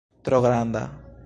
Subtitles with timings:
[0.23, 0.89] Tro granda